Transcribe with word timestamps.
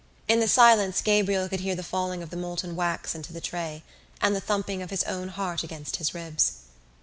In 0.27 0.39
the 0.39 0.47
silence 0.47 0.99
Gabriel 0.99 1.47
could 1.47 1.59
hear 1.59 1.75
the 1.75 1.83
falling 1.83 2.23
of 2.23 2.31
the 2.31 2.35
molten 2.35 2.75
wax 2.75 3.13
into 3.13 3.31
the 3.31 3.39
tray 3.39 3.83
and 4.19 4.35
the 4.35 4.41
thumping 4.41 4.81
of 4.81 4.89
his 4.89 5.03
own 5.03 5.27
heart 5.27 5.61
against 5.63 5.97
his 5.97 6.11
ribs. 6.15 6.53